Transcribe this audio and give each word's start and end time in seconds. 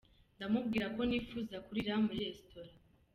Ndamubwira 0.35 0.85
ko 0.95 1.01
nipfuza 1.09 1.55
kurira 1.65 1.93
muri 2.03 2.19
"restaurant". 2.29 2.79